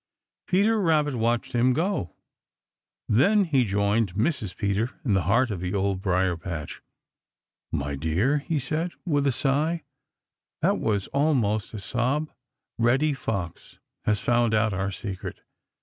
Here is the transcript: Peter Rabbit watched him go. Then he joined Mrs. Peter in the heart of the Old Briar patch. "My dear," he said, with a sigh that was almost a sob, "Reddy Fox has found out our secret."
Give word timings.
Peter 0.47 0.79
Rabbit 0.81 1.13
watched 1.13 1.53
him 1.53 1.73
go. 1.73 2.15
Then 3.07 3.43
he 3.43 3.63
joined 3.63 4.15
Mrs. 4.15 4.57
Peter 4.57 4.99
in 5.05 5.13
the 5.13 5.21
heart 5.29 5.51
of 5.51 5.59
the 5.59 5.75
Old 5.75 6.01
Briar 6.01 6.35
patch. 6.35 6.81
"My 7.71 7.93
dear," 7.95 8.39
he 8.39 8.57
said, 8.57 8.93
with 9.05 9.27
a 9.27 9.31
sigh 9.31 9.83
that 10.63 10.79
was 10.79 11.05
almost 11.13 11.75
a 11.75 11.79
sob, 11.79 12.31
"Reddy 12.79 13.13
Fox 13.13 13.77
has 14.05 14.19
found 14.19 14.55
out 14.55 14.73
our 14.73 14.89
secret." 14.89 15.41